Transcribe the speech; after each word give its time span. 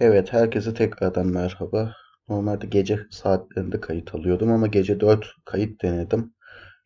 Evet, 0.00 0.32
herkese 0.32 0.74
tekrardan 0.74 1.26
merhaba. 1.26 1.94
Normalde 2.28 2.66
gece 2.66 3.00
saatlerinde 3.10 3.80
kayıt 3.80 4.14
alıyordum 4.14 4.52
ama 4.52 4.66
gece 4.66 5.00
4 5.00 5.26
kayıt 5.44 5.82
denedim. 5.82 6.34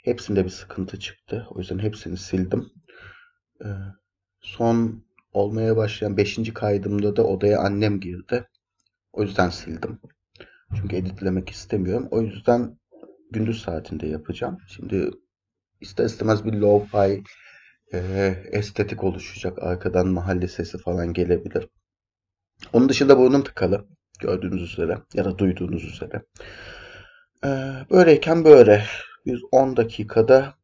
Hepsinde 0.04 0.44
bir 0.44 0.51
sıkıntı 0.51 0.98
çıktı. 0.98 1.46
O 1.51 1.58
yüzden 1.58 1.78
hepsini 1.78 2.17
sildim. 2.17 2.71
Ee, 3.65 3.69
son 4.40 5.04
olmaya 5.33 5.76
başlayan 5.76 6.17
5. 6.17 6.54
kaydımda 6.54 7.17
da 7.17 7.26
odaya 7.26 7.60
annem 7.60 8.01
girdi. 8.01 8.49
O 9.13 9.22
yüzden 9.22 9.51
sildim. 9.51 9.99
Çünkü 10.77 10.97
editlemek 10.97 11.51
istemiyorum. 11.51 12.08
O 12.11 12.22
yüzden 12.22 12.79
gündüz 13.31 13.63
saatinde 13.63 14.06
yapacağım. 14.06 14.58
Şimdi 14.69 15.11
ister 15.81 16.05
istemez 16.05 16.45
bir 16.45 16.52
lo-fi 16.52 17.24
e, 17.92 17.98
estetik 18.52 19.05
oluşacak. 19.05 19.62
Arkadan 19.62 20.09
mahalle 20.09 20.48
sesi 20.48 20.79
falan 20.79 21.12
gelebilir. 21.12 21.69
Onun 22.73 22.88
dışında 22.88 23.19
burnum 23.19 23.45
tıkalı. 23.45 23.87
Gördüğünüz 24.19 24.73
üzere 24.73 24.98
ya 25.14 25.24
da 25.24 25.38
duyduğunuz 25.38 25.84
üzere. 25.84 26.23
Ee, 27.45 27.48
böyleyken 27.91 28.45
böyle. 28.45 28.84
Bir 29.27 29.42
10 29.52 29.77
dakikada 29.77 30.55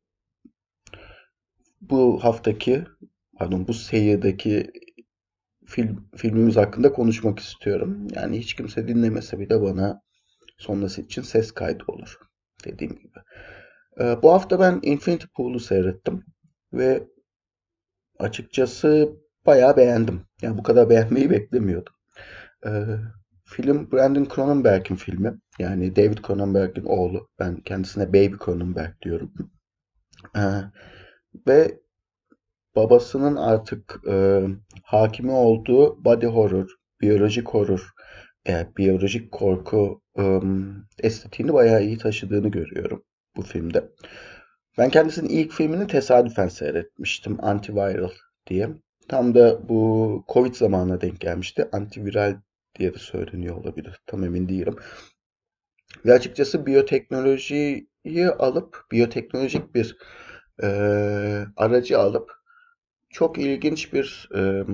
bu 1.81 2.25
haftaki 2.25 2.85
pardon 3.39 3.69
bu 3.69 3.75
seyirdeki 3.75 4.71
film, 5.67 6.09
filmimiz 6.17 6.57
hakkında 6.57 6.93
konuşmak 6.93 7.39
istiyorum. 7.39 8.09
Yani 8.15 8.39
hiç 8.39 8.55
kimse 8.55 8.89
dinlemese 8.89 9.39
bile 9.39 9.63
bana 9.63 10.03
sonrası 10.59 11.03
için 11.03 11.23
ses 11.23 11.53
kaydı 11.53 11.85
olur. 11.89 12.19
Dediğim 12.65 12.93
gibi. 12.93 13.19
Ee, 14.01 14.23
bu 14.23 14.33
hafta 14.33 14.61
ben 14.61 14.81
Infinity 14.83 15.27
Pool'u 15.37 15.61
seyrettim 15.61 16.25
ve 16.73 17.09
açıkçası 18.19 19.17
bayağı 19.47 19.77
beğendim. 19.77 20.21
Yani 20.43 20.59
bu 20.59 20.63
kadar 20.63 20.91
beğenmeyi 20.91 21.31
beklemiyordum. 21.31 21.93
Ee, 22.67 22.71
film 23.45 23.93
Brandon 23.93 24.29
Cronenberg'in 24.35 24.97
filmi. 24.97 25.35
Yani 25.59 25.97
David 25.97 26.19
Cronenberg'in 26.27 26.85
oğlu. 26.85 27.29
Ben 27.39 27.57
kendisine 27.57 28.09
Baby 28.09 28.35
Cronenberg 28.45 29.03
diyorum. 29.03 29.33
Ee, 30.37 30.41
ve 31.49 31.81
babasının 32.77 33.37
artık 33.37 34.01
e, 34.09 34.43
hakimi 34.83 35.33
olduğu 35.33 36.05
body 36.05 36.27
horror, 36.27 36.69
biyolojik 37.01 37.49
horror, 37.49 37.91
e, 38.49 38.67
biyolojik 38.77 39.33
korku 39.33 40.03
e, 40.19 40.41
estetiğini 41.03 41.53
bayağı 41.53 41.83
iyi 41.83 41.99
taşıdığını 41.99 42.49
görüyorum 42.49 43.05
bu 43.37 43.43
filmde. 43.43 43.85
Ben 44.79 44.91
kendisinin 44.91 45.29
ilk 45.29 45.53
filmini 45.53 45.87
tesadüfen 45.87 46.49
seyretmiştim. 46.49 47.45
Antiviral 47.45 48.11
diye. 48.47 48.69
Tam 49.09 49.35
da 49.35 49.69
bu 49.69 50.25
Covid 50.29 50.55
zamanına 50.55 51.01
denk 51.01 51.21
gelmişti. 51.21 51.69
Antiviral 51.73 52.41
diye 52.79 52.95
de 52.95 52.99
söyleniyor 52.99 53.57
olabilir. 53.57 54.01
Tam 54.07 54.25
emin 54.25 54.49
değilim. 54.49 54.77
Ve 56.07 56.13
açıkçası 56.13 56.67
biyoteknolojiyi 56.67 57.89
alıp, 58.39 58.87
biyoteknolojik 58.93 59.75
bir 59.75 59.97
e, 60.63 60.67
aracı 61.57 61.99
alıp 61.99 62.33
çok 63.11 63.39
ilginç 63.39 63.93
bir 63.93 64.29
e, 64.35 64.65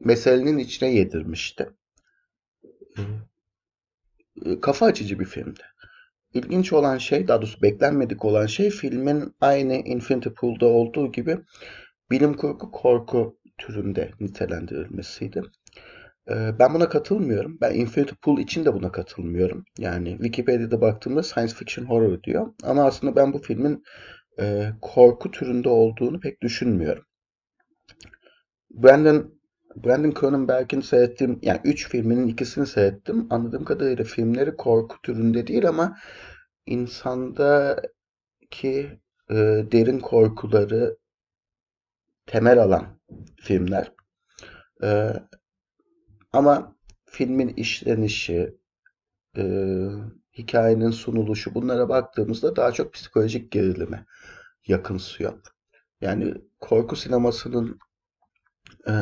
meselenin 0.00 0.58
içine 0.58 0.94
yedirmişti. 0.94 1.70
E, 4.44 4.60
kafa 4.60 4.86
açıcı 4.86 5.20
bir 5.20 5.24
filmdi. 5.24 5.62
İlginç 6.34 6.72
olan 6.72 6.98
şey, 6.98 7.28
daha 7.28 7.42
doğrusu 7.42 7.62
beklenmedik 7.62 8.24
olan 8.24 8.46
şey 8.46 8.70
filmin 8.70 9.34
aynı 9.40 9.74
Infinity 9.74 10.28
Pool'da 10.28 10.66
olduğu 10.66 11.12
gibi 11.12 11.38
bilim 12.10 12.34
kurgu 12.34 12.70
korku 12.70 13.38
türünde 13.58 14.10
nitelendirilmesiydi. 14.20 15.42
Ben 16.28 16.74
buna 16.74 16.88
katılmıyorum. 16.88 17.58
Ben 17.60 17.74
Infinity 17.74 18.14
Pool 18.22 18.38
için 18.38 18.64
de 18.64 18.74
buna 18.74 18.92
katılmıyorum. 18.92 19.64
Yani 19.78 20.10
Wikipedia'da 20.10 20.80
baktığımda 20.80 21.22
science 21.22 21.54
fiction 21.54 21.84
horror 21.84 22.22
diyor. 22.22 22.54
Ama 22.62 22.84
aslında 22.84 23.16
ben 23.16 23.32
bu 23.32 23.38
filmin 23.38 23.82
e, 24.40 24.70
korku 24.82 25.30
türünde 25.30 25.68
olduğunu 25.68 26.20
pek 26.20 26.42
düşünmüyorum. 26.42 27.04
Brandon 28.70 29.34
Brandon 29.76 30.14
Cronenberg'in 30.20 30.80
seyrettiğim 30.80 31.38
yani 31.42 31.60
üç 31.64 31.88
filminin 31.88 32.28
ikisini 32.28 32.66
seyrettim. 32.66 33.26
Anladığım 33.30 33.64
kadarıyla 33.64 34.04
filmleri 34.04 34.56
korku 34.56 34.96
türünde 35.02 35.46
değil 35.46 35.68
ama 35.68 35.96
insandaki 36.66 37.80
e, 39.30 39.34
derin 39.72 39.98
korkuları 39.98 40.96
temel 42.26 42.58
alan 42.58 43.00
filmler. 43.36 43.92
E, 44.82 45.12
ama 46.32 46.76
filmin 47.04 47.48
işlenişi, 47.48 48.58
e, 49.36 49.42
hikayenin 50.38 50.90
sunuluşu 50.90 51.54
bunlara 51.54 51.88
baktığımızda 51.88 52.56
daha 52.56 52.72
çok 52.72 52.92
psikolojik 52.92 53.52
gerilime 53.52 54.06
yakınsıyor. 54.66 55.40
Yani 56.00 56.34
korku 56.60 56.96
sinemasının 56.96 57.78
e, 58.88 58.94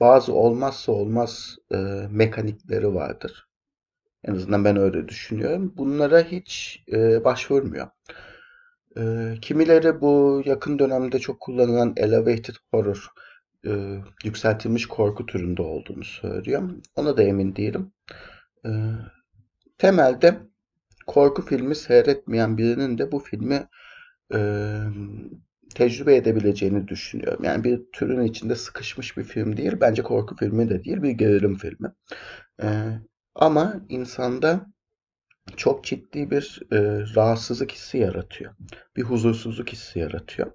bazı 0.00 0.34
olmazsa 0.34 0.92
olmaz 0.92 1.56
e, 1.70 1.76
mekanikleri 2.10 2.94
vardır. 2.94 3.48
En 4.24 4.34
azından 4.34 4.64
ben 4.64 4.76
öyle 4.76 5.08
düşünüyorum. 5.08 5.72
Bunlara 5.76 6.20
hiç 6.20 6.84
e, 6.92 7.24
başvurmuyor. 7.24 7.88
E, 8.98 9.34
kimileri 9.42 10.00
bu 10.00 10.42
yakın 10.44 10.78
dönemde 10.78 11.18
çok 11.18 11.40
kullanılan 11.40 11.92
elevated 11.96 12.54
horror 12.70 13.06
e, 13.66 13.70
yükseltilmiş 14.24 14.86
korku 14.86 15.26
türünde 15.26 15.62
olduğunu 15.62 16.04
söylüyor. 16.04 16.70
Ona 16.96 17.16
da 17.16 17.22
emin 17.22 17.56
değilim. 17.56 17.92
E, 18.66 18.70
temelde 19.78 20.38
korku 21.06 21.42
filmi 21.42 21.74
seyretmeyen 21.74 22.58
birinin 22.58 22.98
de 22.98 23.12
bu 23.12 23.18
filmi 23.18 23.68
e, 24.34 24.38
tecrübe 25.74 26.16
edebileceğini 26.16 26.88
düşünüyorum. 26.88 27.44
Yani 27.44 27.64
bir 27.64 27.80
türün 27.92 28.24
içinde 28.24 28.54
sıkışmış 28.54 29.16
bir 29.16 29.24
film 29.24 29.56
değil. 29.56 29.72
Bence 29.80 30.02
korku 30.02 30.36
filmi 30.36 30.70
de 30.70 30.84
değil. 30.84 31.02
Bir 31.02 31.10
gerilim 31.10 31.56
filmi. 31.56 31.92
E, 32.62 32.68
ama 33.34 33.80
insanda 33.88 34.66
çok 35.56 35.84
ciddi 35.84 36.30
bir 36.30 36.62
e, 36.72 36.78
rahatsızlık 37.14 37.72
hissi 37.72 37.98
yaratıyor. 37.98 38.54
Bir 38.96 39.02
huzursuzluk 39.02 39.68
hissi 39.68 39.98
yaratıyor. 39.98 40.52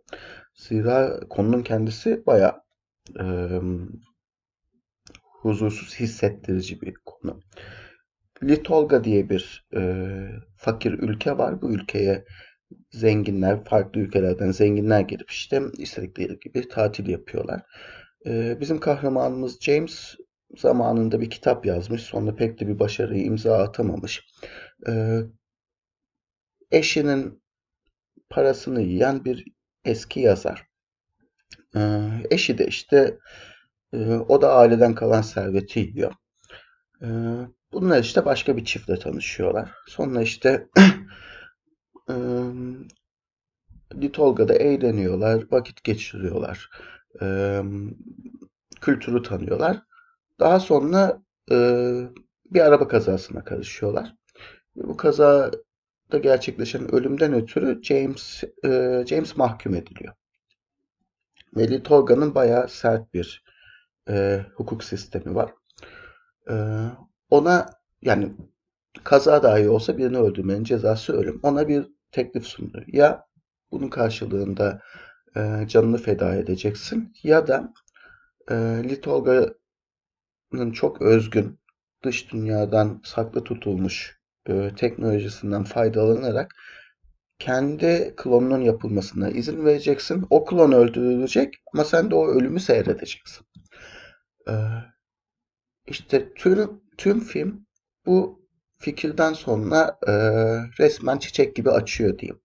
Zira 0.55 1.19
konunun 1.29 1.63
kendisi 1.63 2.25
bayağı 2.25 2.61
e, 3.19 3.25
huzursuz 5.41 5.95
hissettirici 5.99 6.81
bir 6.81 6.93
konu. 7.05 7.41
Litolga 8.43 9.03
diye 9.03 9.29
bir 9.29 9.67
e, 9.75 9.81
fakir 10.57 10.91
ülke 10.91 11.37
var. 11.37 11.61
Bu 11.61 11.73
ülkeye 11.73 12.25
zenginler, 12.91 13.63
farklı 13.63 14.01
ülkelerden 14.01 14.51
zenginler 14.51 14.99
gelip 14.99 15.31
işte 15.31 15.61
istedikleri 15.77 16.39
gibi 16.39 16.67
tatil 16.67 17.07
yapıyorlar. 17.07 17.61
E, 18.25 18.57
bizim 18.59 18.79
kahramanımız 18.79 19.59
James 19.61 20.15
zamanında 20.57 21.21
bir 21.21 21.29
kitap 21.29 21.65
yazmış. 21.65 22.01
Sonra 22.01 22.35
pek 22.35 22.59
de 22.59 22.67
bir 22.67 22.79
başarıyı 22.79 23.23
imza 23.23 23.57
atamamış. 23.57 24.27
E, 24.87 25.21
eşinin 26.71 27.43
parasını 28.29 28.81
yiyen 28.81 29.25
bir 29.25 29.45
eski 29.85 30.19
yazar. 30.19 30.67
E, 31.75 32.09
eşi 32.29 32.57
de 32.57 32.67
işte 32.67 33.17
e, 33.93 33.97
o 34.07 34.41
da 34.41 34.53
aileden 34.53 34.95
kalan 34.95 35.21
serveti 35.21 35.79
yiyor. 35.79 36.13
E, 37.01 37.07
bunlar 37.73 37.99
işte 37.99 38.25
başka 38.25 38.57
bir 38.57 38.65
çiftle 38.65 38.99
tanışıyorlar. 38.99 39.71
Sonra 39.87 40.21
işte 40.21 40.67
e, 42.09 42.15
Litolga'da 43.95 44.53
eğleniyorlar, 44.53 45.43
vakit 45.51 45.83
geçiriyorlar. 45.83 46.69
E, 47.21 47.61
kültürü 48.81 49.23
tanıyorlar. 49.23 49.81
Daha 50.39 50.59
sonra 50.59 51.21
e, 51.51 51.55
bir 52.45 52.59
araba 52.61 52.87
kazasına 52.87 53.43
karışıyorlar. 53.43 54.15
Bu 54.75 54.97
kazada 54.97 56.17
gerçekleşen 56.21 56.95
ölümden 56.95 57.33
ötürü 57.33 57.83
James 57.83 58.43
e, 58.65 59.03
James 59.07 59.37
mahkum 59.37 59.75
ediliyor. 59.75 60.13
Veli 61.57 61.83
Tolga'nın 61.83 62.35
bayağı 62.35 62.67
sert 62.69 63.13
bir 63.13 63.43
e, 64.09 64.45
hukuk 64.55 64.83
sistemi 64.83 65.35
var. 65.35 65.53
E, 66.49 66.55
ona 67.29 67.69
yani 68.01 68.33
kaza 69.03 69.43
dahi 69.43 69.69
olsa 69.69 69.97
birini 69.97 70.17
öldürmenin 70.17 70.63
cezası 70.63 71.13
ölüm. 71.13 71.39
Ona 71.43 71.67
bir 71.67 71.87
teklif 72.11 72.45
sundu. 72.45 72.83
Ya 72.87 73.27
bunun 73.71 73.89
karşılığında 73.89 74.81
e, 75.35 75.67
canını 75.67 75.97
feda 75.97 76.35
edeceksin 76.35 77.13
ya 77.23 77.47
da 77.47 77.73
e, 78.49 78.55
Litolga'nın 78.83 80.71
çok 80.73 81.01
özgün 81.01 81.59
dış 82.03 82.31
dünyadan 82.31 83.01
saklı 83.03 83.43
tutulmuş 83.43 84.20
e, 84.49 84.71
teknolojisinden 84.75 85.63
faydalanarak 85.63 86.55
kendi 87.41 88.13
klonunun 88.17 88.61
yapılmasına 88.61 89.29
izin 89.29 89.65
vereceksin. 89.65 90.25
O 90.29 90.45
klon 90.45 90.71
öldürülecek 90.71 91.53
ama 91.73 91.83
sen 91.83 92.11
de 92.11 92.15
o 92.15 92.27
ölümü 92.27 92.59
seyredeceksin. 92.59 93.45
Ee, 94.49 94.53
işte 95.87 96.33
tüm, 96.33 96.81
tüm 96.97 97.19
film 97.19 97.65
bu 98.05 98.47
fikirden 98.77 99.33
sonra 99.33 99.99
e, 100.07 100.11
resmen 100.79 101.17
çiçek 101.17 101.55
gibi 101.55 101.71
açıyor 101.71 102.19
diyeyim. 102.19 102.41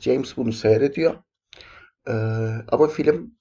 James 0.00 0.36
bunu 0.36 0.52
seyrediyor. 0.52 1.14
Ee, 2.08 2.12
ama 2.68 2.88
film 2.88 3.38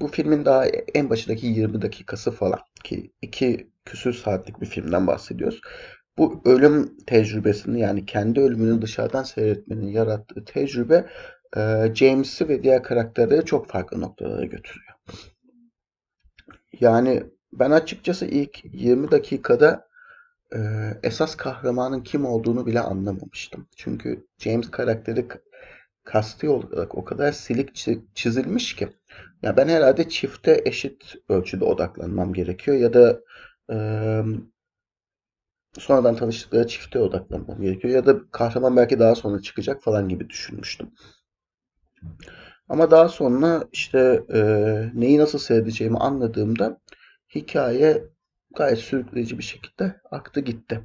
bu 0.00 0.08
filmin 0.08 0.44
daha 0.44 0.66
en 0.66 1.10
başındaki 1.10 1.46
20 1.46 1.82
dakikası 1.82 2.30
falan 2.30 2.60
ki 2.84 3.12
iki 3.22 3.70
küsür 3.84 4.12
saatlik 4.12 4.60
bir 4.60 4.66
filmden 4.66 5.06
bahsediyoruz. 5.06 5.60
Bu 6.18 6.42
ölüm 6.44 6.96
tecrübesini 7.06 7.80
yani 7.80 8.06
kendi 8.06 8.40
ölümünü 8.40 8.82
dışarıdan 8.82 9.22
seyretmenin 9.22 9.86
yarattığı 9.86 10.44
tecrübe 10.44 11.06
e, 11.56 11.94
James'i 11.94 12.48
ve 12.48 12.62
diğer 12.62 12.82
karakterleri 12.82 13.44
çok 13.44 13.68
farklı 13.68 14.00
noktalara 14.00 14.44
götürüyor. 14.44 14.92
Yani 16.80 17.22
ben 17.52 17.70
açıkçası 17.70 18.26
ilk 18.26 18.64
20 18.64 19.10
dakikada 19.10 19.88
e, 20.54 20.58
esas 21.02 21.36
kahramanın 21.36 22.02
kim 22.02 22.24
olduğunu 22.24 22.66
bile 22.66 22.80
anlamamıştım. 22.80 23.68
Çünkü 23.76 24.26
James 24.38 24.70
karakteri 24.70 25.26
kasti 26.04 26.48
olarak 26.48 26.94
o 26.94 27.04
kadar 27.04 27.32
silik 27.32 27.74
çizilmiş 28.14 28.76
ki. 28.76 28.88
Ya 29.42 29.56
ben 29.56 29.68
herhalde 29.68 30.08
çifte 30.08 30.62
eşit 30.64 31.14
ölçüde 31.28 31.64
odaklanmam 31.64 32.32
gerekiyor 32.32 32.76
ya 32.76 32.92
da 32.92 33.20
sonradan 35.78 36.16
tanıştıkları 36.16 36.66
çifte 36.66 36.98
odaklanmam 36.98 37.60
gerekiyor 37.60 37.94
ya 37.94 38.06
da 38.06 38.30
kahraman 38.30 38.76
belki 38.76 38.98
daha 38.98 39.14
sonra 39.14 39.42
çıkacak 39.42 39.82
falan 39.82 40.08
gibi 40.08 40.28
düşünmüştüm. 40.30 40.90
Ama 42.68 42.90
daha 42.90 43.08
sonra 43.08 43.64
işte 43.72 44.22
e, 44.34 44.40
neyi 44.94 45.18
nasıl 45.18 45.38
seyredeceğimi 45.38 45.98
anladığımda 45.98 46.80
hikaye 47.34 48.04
gayet 48.56 48.78
sürükleyici 48.78 49.38
bir 49.38 49.42
şekilde 49.42 50.00
aktı 50.10 50.40
gitti. 50.40 50.80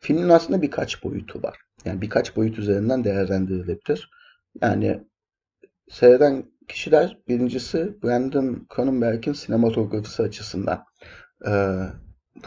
Filmin 0.00 0.28
aslında 0.28 0.62
birkaç 0.62 1.04
boyutu 1.04 1.42
var. 1.42 1.58
Yani 1.84 2.00
birkaç 2.00 2.36
boyut 2.36 2.58
üzerinden 2.58 3.04
değerlendirilebilir. 3.04 4.10
Yani 4.62 5.04
seyreden 5.88 6.44
kişiler 6.68 7.18
birincisi 7.28 8.02
Brandon 8.02 8.66
Cronenberg'in 8.76 9.32
sinematografisi 9.32 10.22
açısından 10.22 10.84
e, 11.46 11.52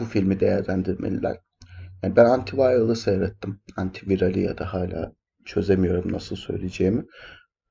bu 0.00 0.04
filmi 0.04 0.40
değerlendirmeliler. 0.40 1.36
Yani 2.02 2.16
ben 2.16 2.24
Antiviral'ı 2.24 2.96
seyrettim. 2.96 3.60
Antiviral'i 3.76 4.40
ya 4.40 4.58
da 4.58 4.74
hala 4.74 5.12
çözemiyorum 5.44 6.12
nasıl 6.12 6.36
söyleyeceğimi. 6.36 7.04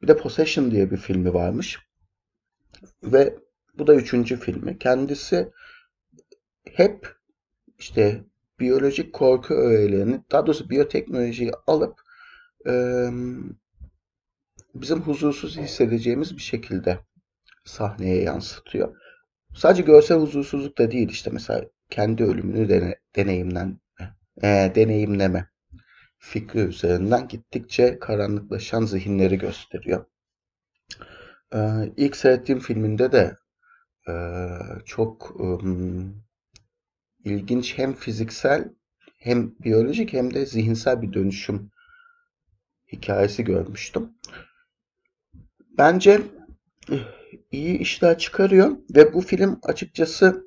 Bir 0.01 0.07
de 0.07 0.17
Possession 0.17 0.71
diye 0.71 0.91
bir 0.91 0.97
filmi 0.97 1.33
varmış. 1.33 1.79
Ve 3.03 3.35
bu 3.77 3.87
da 3.87 3.95
üçüncü 3.95 4.39
filmi. 4.39 4.79
Kendisi 4.79 5.51
hep 6.73 7.15
işte 7.79 8.23
biyolojik 8.59 9.13
korku 9.13 9.53
öğelerini, 9.53 10.21
daha 10.31 10.45
doğrusu 10.45 10.69
biyoteknolojiyi 10.69 11.51
alıp 11.67 12.01
e, 12.67 12.73
bizim 14.75 15.01
huzursuz 15.01 15.57
hissedeceğimiz 15.57 16.37
bir 16.37 16.41
şekilde 16.41 16.99
sahneye 17.65 18.23
yansıtıyor. 18.23 18.97
Sadece 19.55 19.83
görsel 19.83 20.17
huzursuzluk 20.17 20.77
da 20.77 20.91
değil 20.91 21.09
işte 21.09 21.29
mesela 21.33 21.65
kendi 21.89 22.23
ölümünü 22.23 22.69
dene, 22.69 22.95
deneyimlen, 23.15 23.79
e, 24.43 24.71
deneyimleme 24.75 25.47
fikri 26.17 26.59
üzerinden 26.59 27.27
gittikçe 27.27 27.99
karanlıklaşan 27.99 28.85
zihinleri 28.85 29.37
gösteriyor. 29.37 30.05
Ee, 31.53 31.59
ilk 31.97 32.15
seyrettiğim 32.15 32.59
filminde 32.59 33.11
de 33.11 33.35
e, 34.07 34.13
çok 34.85 35.39
um, 35.39 36.23
ilginç 37.23 37.77
hem 37.77 37.93
fiziksel 37.93 38.73
hem 39.17 39.55
biyolojik 39.59 40.13
hem 40.13 40.33
de 40.33 40.45
zihinsel 40.45 41.01
bir 41.01 41.13
dönüşüm 41.13 41.71
hikayesi 42.91 43.43
görmüştüm. 43.43 44.09
Bence 45.77 46.21
iyi 47.51 47.77
işler 47.77 48.17
çıkarıyor 48.17 48.77
ve 48.95 49.13
bu 49.13 49.21
film 49.21 49.59
açıkçası 49.63 50.46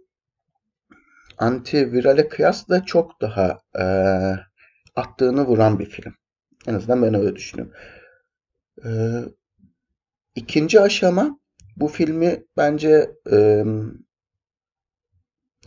antivirale 1.40 2.28
kıyasla 2.28 2.84
çok 2.84 3.20
daha 3.20 3.60
e, 3.78 3.84
attığını 4.96 5.46
vuran 5.46 5.78
bir 5.78 5.86
film. 5.86 6.14
En 6.66 6.74
azından 6.74 7.02
ben 7.02 7.14
öyle 7.14 7.36
düşünüyorum. 7.36 7.74
E, 8.84 8.90
ikinci 10.34 10.80
aşama 10.80 11.40
bu 11.76 11.88
filmi 11.88 12.44
bence 12.56 13.10
e, 13.32 13.64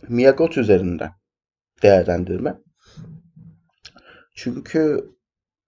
Miyagot 0.08 0.58
üzerinden 0.58 1.12
değerlendirme. 1.82 2.58
Çünkü 4.34 5.10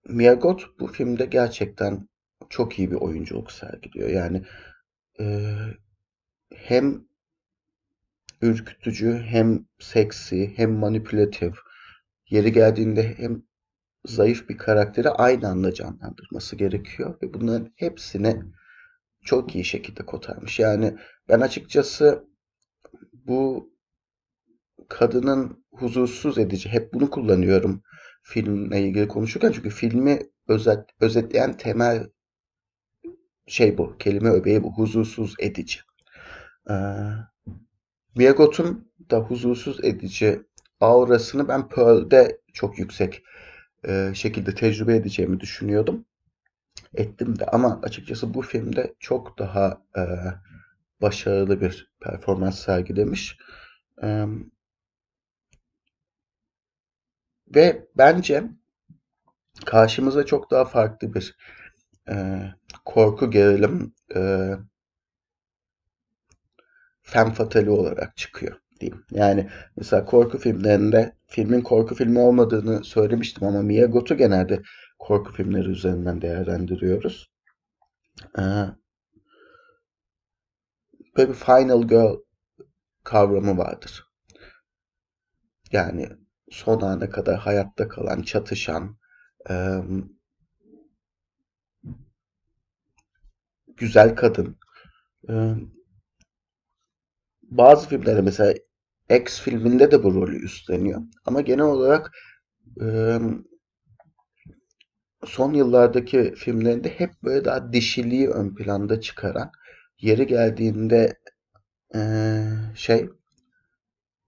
Miyagot 0.08 0.80
bu 0.80 0.86
filmde 0.86 1.26
gerçekten 1.26 2.08
çok 2.50 2.78
iyi 2.78 2.90
bir 2.90 2.96
oyunculuk 2.96 3.52
sergiliyor. 3.52 4.08
Yani 4.08 4.42
e, 5.20 5.54
hem 6.54 7.05
ürkütücü 8.42 9.22
hem 9.26 9.66
seksi 9.78 10.52
hem 10.56 10.72
manipülatif 10.72 11.54
yeri 12.30 12.52
geldiğinde 12.52 13.14
hem 13.18 13.42
zayıf 14.04 14.48
bir 14.48 14.58
karakteri 14.58 15.10
aynı 15.10 15.48
anda 15.48 15.74
canlandırması 15.74 16.56
gerekiyor 16.56 17.18
ve 17.22 17.34
bunların 17.34 17.72
hepsini 17.76 18.42
çok 19.24 19.54
iyi 19.54 19.64
şekilde 19.64 20.06
kotarmış. 20.06 20.58
Yani 20.58 20.96
ben 21.28 21.40
açıkçası 21.40 22.28
bu 23.12 23.70
kadının 24.88 25.64
huzursuz 25.72 26.38
edici 26.38 26.68
hep 26.68 26.94
bunu 26.94 27.10
kullanıyorum 27.10 27.82
filmle 28.22 28.80
ilgili 28.82 29.08
konuşurken 29.08 29.52
çünkü 29.52 29.70
filmi 29.70 30.18
özet, 30.48 30.84
özetleyen 31.00 31.56
temel 31.56 32.10
şey 33.46 33.78
bu. 33.78 33.98
Kelime 33.98 34.30
öbeği 34.30 34.62
bu. 34.62 34.72
Huzursuz 34.72 35.34
edici. 35.38 35.80
Ee, 36.70 36.74
Miagot'un 38.16 38.88
da 39.10 39.18
huzursuz 39.18 39.84
edici 39.84 40.42
aurasını 40.80 41.48
ben 41.48 41.68
Pearl'de 41.68 42.40
çok 42.52 42.78
yüksek 42.78 43.22
e, 43.88 44.12
şekilde 44.14 44.54
tecrübe 44.54 44.96
edeceğimi 44.96 45.40
düşünüyordum. 45.40 46.04
Ettim 46.94 47.38
de 47.38 47.46
ama 47.46 47.80
açıkçası 47.82 48.34
bu 48.34 48.42
filmde 48.42 48.94
çok 49.00 49.38
daha 49.38 49.82
e, 49.96 50.02
başarılı 51.02 51.60
bir 51.60 51.92
performans 52.00 52.58
sergilemiş. 52.58 53.38
E, 54.02 54.26
ve 57.54 57.86
bence 57.98 58.44
karşımıza 59.66 60.26
çok 60.26 60.50
daha 60.50 60.64
farklı 60.64 61.14
bir 61.14 61.36
e, 62.08 62.42
korku 62.84 63.30
gerilim 63.30 63.94
e, 64.14 64.50
femme 67.06 67.34
fatali 67.34 67.70
olarak 67.70 68.16
çıkıyor 68.16 68.60
diyeyim. 68.80 69.04
Yani 69.10 69.50
mesela 69.76 70.04
korku 70.04 70.38
filmlerinde 70.38 71.16
filmin 71.26 71.60
korku 71.60 71.94
filmi 71.94 72.18
olmadığını 72.18 72.84
söylemiştim 72.84 73.44
ama 73.48 73.62
Miyagot'u 73.62 74.16
genelde 74.16 74.62
korku 74.98 75.32
filmleri 75.32 75.68
üzerinden 75.68 76.22
değerlendiriyoruz. 76.22 77.30
Ee, 78.38 78.42
böyle 81.16 81.28
bir 81.28 81.34
Final 81.34 81.82
Girl 81.82 82.16
kavramı 83.04 83.58
vardır. 83.58 84.06
Yani 85.72 86.08
son 86.50 86.80
ana 86.80 87.10
kadar 87.10 87.38
hayatta 87.38 87.88
kalan, 87.88 88.22
çatışan, 88.22 88.96
e, 89.50 89.54
güzel 93.76 94.16
kadın. 94.16 94.58
Bazı 97.50 97.88
filmlerde 97.88 98.20
mesela 98.20 98.54
X 99.10 99.40
filminde 99.40 99.90
de 99.90 100.02
bu 100.04 100.14
rolü 100.14 100.44
üstleniyor. 100.44 101.02
Ama 101.24 101.40
genel 101.40 101.64
olarak 101.64 102.12
e, 102.80 103.18
son 105.24 105.52
yıllardaki 105.52 106.34
filmlerinde 106.36 106.88
hep 106.88 107.10
böyle 107.24 107.44
daha 107.44 107.72
dişiliği 107.72 108.28
ön 108.28 108.54
planda 108.54 109.00
çıkaran, 109.00 109.50
yeri 110.00 110.26
geldiğinde 110.26 111.18
e, 111.94 112.00
şey 112.74 113.08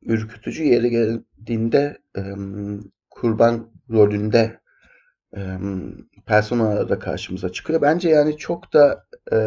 ürkütücü 0.03 0.65
yeri 0.65 0.91
geldiğinde 0.91 1.99
e, 2.17 2.23
kurban 3.11 3.71
rolünde 3.91 4.61
e, 5.37 5.59
personalar 6.27 6.89
da 6.89 6.99
karşımıza 6.99 7.53
çıkıyor. 7.53 7.83
Bence 7.83 8.09
yani 8.09 8.37
çok 8.37 8.73
da 8.73 9.07
e, 9.33 9.39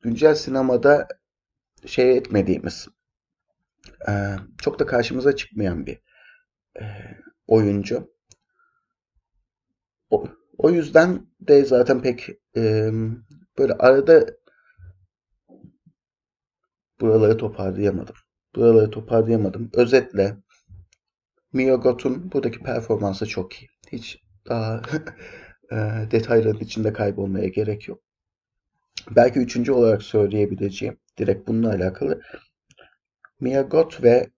güncel 0.00 0.34
sinemada 0.34 1.08
şey 1.86 2.16
etmediğimiz 2.16 2.88
e, 4.08 4.12
çok 4.58 4.78
da 4.78 4.86
karşımıza 4.86 5.36
çıkmayan 5.36 5.86
bir 5.86 5.98
e, 6.80 6.84
oyuncu. 7.46 8.14
O, 10.10 10.24
o 10.58 10.70
yüzden 10.70 11.26
de 11.40 11.64
zaten 11.64 12.02
pek 12.02 12.28
e, 12.56 12.90
böyle 13.58 13.72
arada 13.72 14.26
buraları 17.00 17.36
toparlayamadım. 17.36 18.14
Buraları 18.54 18.90
toparlayamadım. 18.90 19.70
Özetle 19.74 20.36
Mia 21.52 21.74
Goth'un 21.74 22.32
buradaki 22.32 22.58
performansı 22.58 23.26
çok 23.26 23.62
iyi. 23.62 23.68
Hiç 23.92 24.22
daha 24.48 24.82
detayların 26.10 26.60
içinde 26.60 26.92
kaybolmaya 26.92 27.48
gerek 27.48 27.88
yok. 27.88 28.02
Belki 29.10 29.38
üçüncü 29.38 29.72
olarak 29.72 30.02
söyleyebileceğim 30.02 30.96
direkt 31.18 31.48
bununla 31.48 31.70
alakalı 31.70 32.20
Mia 33.40 33.62
Goth 33.62 34.02
ve 34.02 34.30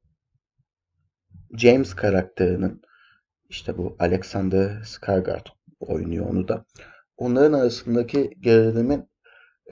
James 1.57 1.95
karakterinin 1.95 2.83
işte 3.49 3.79
bu 3.79 3.97
Alexander 3.99 4.83
Skarsgård 4.85 5.47
oynuyor 5.81 6.27
onu 6.31 6.49
da. 6.49 6.65
Onların 7.17 7.53
arasındaki 7.53 8.31
gerilimin 8.41 9.09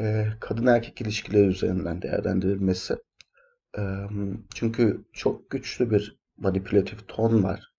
e, 0.00 0.26
kadın 0.40 0.66
erkek 0.66 1.00
ilişkileri 1.00 1.46
üzerinden 1.46 2.02
değerlendirilmesi. 2.02 2.96
E, 3.78 3.82
çünkü 4.54 5.04
çok 5.12 5.50
güçlü 5.50 5.90
bir 5.90 6.20
manipülatif 6.36 7.08
ton 7.08 7.42
var. 7.42 7.72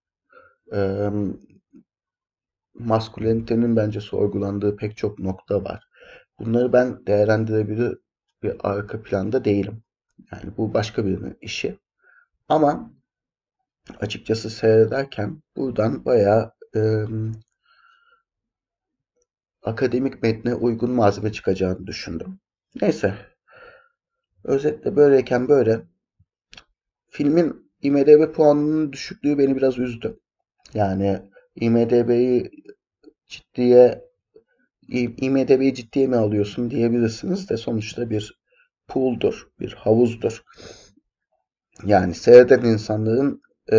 E, 0.73 1.09
maskülenitenin 2.73 3.75
bence 3.75 4.01
sorgulandığı 4.01 4.75
pek 4.75 4.97
çok 4.97 5.19
nokta 5.19 5.63
var. 5.63 5.90
Bunları 6.45 6.73
ben 6.73 7.05
değerlendirebilir 7.07 7.97
bir 8.43 8.55
arka 8.59 9.03
planda 9.03 9.45
değilim. 9.45 9.83
Yani 10.31 10.57
bu 10.57 10.73
başka 10.73 11.05
birinin 11.05 11.37
işi. 11.41 11.79
Ama 12.49 12.91
açıkçası 13.99 14.49
seyrederken 14.49 15.41
buradan 15.55 16.05
bayağı 16.05 16.53
e, 16.75 16.81
akademik 19.63 20.23
metne 20.23 20.55
uygun 20.55 20.91
malzeme 20.91 21.31
çıkacağını 21.31 21.87
düşündüm. 21.87 22.39
Neyse. 22.81 23.15
Özetle 24.43 24.95
böyleyken 24.95 25.47
böyle. 25.47 25.81
Filmin 27.07 27.71
IMDB 27.81 28.33
puanının 28.33 28.93
düşüklüğü 28.93 29.37
beni 29.37 29.55
biraz 29.57 29.79
üzdü. 29.79 30.19
Yani 30.73 31.21
IMDB'yi 31.55 32.51
ciddiye 33.27 34.10
IMDB'yi 34.91 35.73
ciddiye 35.73 36.07
mi 36.07 36.15
alıyorsun 36.15 36.71
diyebilirsiniz 36.71 37.49
de 37.49 37.57
sonuçta 37.57 38.09
bir 38.09 38.41
pool'dur, 38.87 39.47
bir 39.59 39.73
havuzdur. 39.73 40.43
Yani 41.85 42.15
seyreden 42.15 42.63
insanların 42.63 43.41
e, 43.71 43.77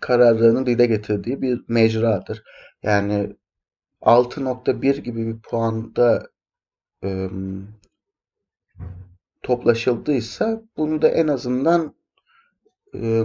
kararlarını 0.00 0.66
dile 0.66 0.86
getirdiği 0.86 1.42
bir 1.42 1.64
mecradır. 1.68 2.42
Yani 2.82 3.36
6.1 4.00 5.00
gibi 5.00 5.26
bir 5.26 5.40
puanda 5.40 6.28
e, 7.04 7.28
toplaşıldıysa 9.42 10.62
bunu 10.76 11.02
da 11.02 11.08
en 11.08 11.28
azından 11.28 11.94
e, 12.94 13.24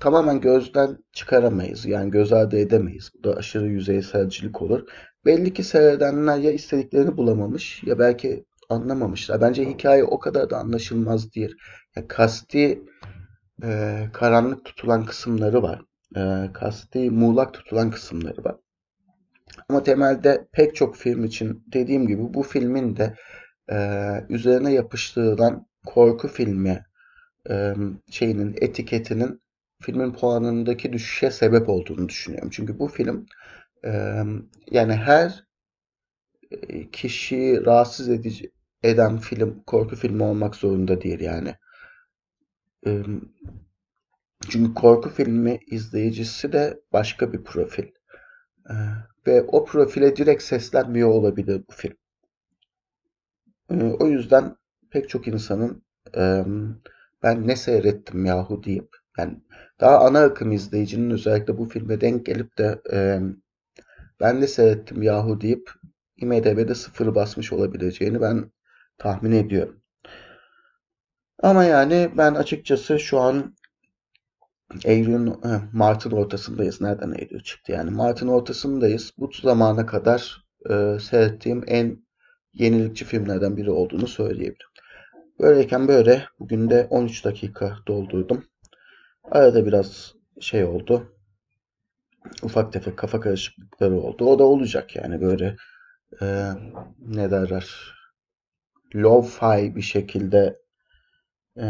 tamamen 0.00 0.40
gözden 0.40 0.98
çıkaramayız. 1.12 1.86
Yani 1.86 2.10
göz 2.10 2.32
ardı 2.32 2.56
edemeyiz. 2.58 3.10
Bu 3.18 3.24
da 3.24 3.36
aşırı 3.36 3.66
yüzeyselcilik 3.66 4.62
olur. 4.62 4.88
Belli 5.24 5.52
ki 5.52 5.62
seyredenler 5.62 6.38
ya 6.38 6.52
istediklerini 6.52 7.16
bulamamış 7.16 7.82
ya 7.84 7.98
belki 7.98 8.44
anlamamışlar. 8.68 9.40
Bence 9.40 9.64
hikaye 9.64 10.04
o 10.04 10.18
kadar 10.18 10.50
da 10.50 10.58
anlaşılmaz 10.58 11.34
değil. 11.34 11.54
Yani 11.96 12.08
kasti 12.08 12.82
e, 13.62 14.02
karanlık 14.12 14.64
tutulan 14.64 15.06
kısımları 15.06 15.62
var. 15.62 15.82
E, 16.16 16.52
kasti 16.52 17.10
muğlak 17.10 17.54
tutulan 17.54 17.90
kısımları 17.90 18.44
var. 18.44 18.56
Ama 19.68 19.82
temelde 19.82 20.46
pek 20.52 20.76
çok 20.76 20.96
film 20.96 21.24
için 21.24 21.64
dediğim 21.72 22.06
gibi 22.06 22.34
bu 22.34 22.42
filmin 22.42 22.96
de 22.96 23.14
e, 23.72 23.76
üzerine 24.28 24.72
yapıştırılan 24.72 25.66
korku 25.86 26.28
filmi 26.28 26.84
e, 27.50 27.74
şeyinin 28.10 28.56
etiketinin 28.60 29.42
filmin 29.82 30.12
puanındaki 30.12 30.92
düşüşe 30.92 31.30
sebep 31.30 31.68
olduğunu 31.68 32.08
düşünüyorum. 32.08 32.50
Çünkü 32.52 32.78
bu 32.78 32.88
film 32.88 33.26
yani 34.70 34.94
her 34.94 35.44
kişiyi 36.92 37.66
rahatsız 37.66 38.08
edici 38.08 38.52
eden 38.82 39.18
film 39.18 39.62
korku 39.66 39.96
filmi 39.96 40.22
olmak 40.22 40.56
zorunda 40.56 41.00
değil 41.02 41.20
yani. 41.20 41.54
Çünkü 44.48 44.74
korku 44.74 45.10
filmi 45.10 45.60
izleyicisi 45.66 46.52
de 46.52 46.80
başka 46.92 47.32
bir 47.32 47.44
profil. 47.44 47.86
Ve 49.26 49.42
o 49.42 49.64
profile 49.64 50.16
direkt 50.16 50.42
seslenmiyor 50.42 51.08
olabilir 51.08 51.62
bu 51.70 51.72
film. 51.72 51.96
O 54.00 54.06
yüzden 54.06 54.56
pek 54.90 55.08
çok 55.08 55.28
insanın 55.28 55.82
ben 57.22 57.48
ne 57.48 57.56
seyrettim 57.56 58.24
yahu 58.24 58.64
deyip 58.64 58.96
yani 59.18 59.42
daha 59.80 59.98
ana 59.98 60.20
akım 60.20 60.52
izleyicinin 60.52 61.10
özellikle 61.10 61.58
bu 61.58 61.68
filme 61.68 62.00
denk 62.00 62.26
gelip 62.26 62.58
de 62.58 62.82
ben 64.22 64.40
ne 64.40 64.46
seyrettim 64.46 65.02
yahu 65.02 65.40
deyip 65.40 65.70
IMDB'de 66.16 66.74
sıfır 66.74 67.14
basmış 67.14 67.52
olabileceğini 67.52 68.20
ben 68.20 68.52
tahmin 68.98 69.32
ediyorum. 69.32 69.82
Ama 71.42 71.64
yani 71.64 72.10
ben 72.16 72.34
açıkçası 72.34 72.98
şu 72.98 73.20
an 73.20 73.54
Eylül'ün, 74.84 75.34
Mart'ın 75.72 76.10
ortasındayız. 76.10 76.80
Nereden 76.80 77.14
Eylül 77.18 77.42
çıktı 77.42 77.72
yani? 77.72 77.90
Mart'ın 77.90 78.28
ortasındayız. 78.28 79.12
Bu 79.18 79.30
zamana 79.42 79.86
kadar 79.86 80.44
e, 80.70 80.98
seyrettiğim 81.00 81.64
en 81.66 81.98
yenilikçi 82.52 83.04
filmlerden 83.04 83.56
biri 83.56 83.70
olduğunu 83.70 84.06
söyleyebilirim. 84.06 84.70
Böyleyken 85.40 85.88
böyle. 85.88 86.24
Bugün 86.38 86.70
de 86.70 86.86
13 86.90 87.24
dakika 87.24 87.78
doldurdum. 87.86 88.44
Arada 89.24 89.66
biraz 89.66 90.14
şey 90.40 90.64
oldu. 90.64 91.12
Ufak 92.42 92.72
tefek 92.72 92.96
kafa 92.96 93.20
karışıklıkları 93.20 94.00
oldu. 94.00 94.24
O 94.24 94.38
da 94.38 94.44
olacak 94.44 94.96
yani 94.96 95.20
böyle 95.20 95.56
e, 96.22 96.50
ne 96.98 97.30
derler 97.30 97.94
low-fi 98.94 99.76
bir 99.76 99.82
şekilde 99.82 100.58
e, 101.58 101.64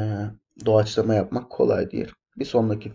doğaçlama 0.66 1.14
yapmak 1.14 1.50
kolay 1.50 1.90
değil. 1.90 2.12
Bir 2.38 2.44
sonraki 2.44 2.92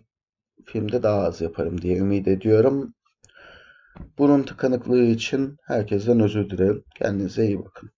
filmde 0.66 1.04
daha 1.04 1.22
az 1.22 1.42
yaparım 1.42 1.82
diye 1.82 1.98
ümit 1.98 2.28
ediyorum. 2.28 2.94
Bunun 4.18 4.44
tıkanıklığı 4.44 5.04
için 5.04 5.58
herkesten 5.64 6.20
özür 6.20 6.50
dilerim. 6.50 6.84
Kendinize 6.96 7.46
iyi 7.46 7.66
bakın. 7.66 7.92